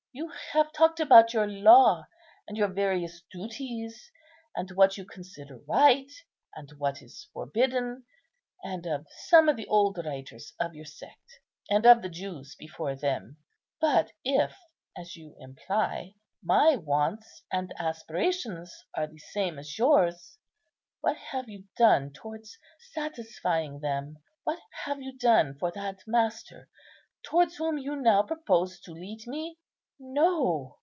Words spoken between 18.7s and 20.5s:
are the same as yours,